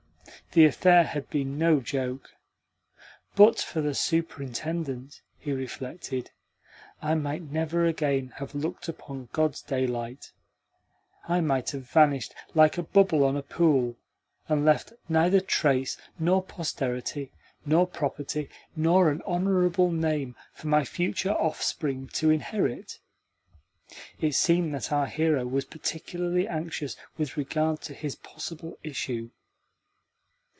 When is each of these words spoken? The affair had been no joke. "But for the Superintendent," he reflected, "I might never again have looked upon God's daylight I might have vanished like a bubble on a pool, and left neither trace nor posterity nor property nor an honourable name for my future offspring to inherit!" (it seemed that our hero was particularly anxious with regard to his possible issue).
The 0.53 0.65
affair 0.65 1.05
had 1.05 1.29
been 1.29 1.57
no 1.57 1.79
joke. 1.79 2.31
"But 3.37 3.57
for 3.61 3.79
the 3.79 3.93
Superintendent," 3.95 5.21
he 5.37 5.53
reflected, 5.53 6.31
"I 7.01 7.15
might 7.15 7.43
never 7.43 7.85
again 7.85 8.33
have 8.35 8.53
looked 8.53 8.89
upon 8.89 9.29
God's 9.31 9.61
daylight 9.61 10.33
I 11.25 11.39
might 11.39 11.69
have 11.69 11.89
vanished 11.89 12.33
like 12.53 12.77
a 12.77 12.83
bubble 12.83 13.23
on 13.23 13.37
a 13.37 13.41
pool, 13.41 13.95
and 14.49 14.65
left 14.65 14.91
neither 15.07 15.39
trace 15.39 15.95
nor 16.19 16.43
posterity 16.43 17.31
nor 17.65 17.87
property 17.87 18.49
nor 18.75 19.09
an 19.09 19.21
honourable 19.21 19.89
name 19.89 20.35
for 20.53 20.67
my 20.67 20.83
future 20.83 21.31
offspring 21.31 22.09
to 22.09 22.29
inherit!" 22.29 22.99
(it 24.19 24.35
seemed 24.35 24.73
that 24.75 24.91
our 24.91 25.07
hero 25.07 25.45
was 25.47 25.63
particularly 25.63 26.45
anxious 26.45 26.97
with 27.17 27.37
regard 27.37 27.79
to 27.83 27.93
his 27.93 28.17
possible 28.17 28.77
issue). 28.83 29.29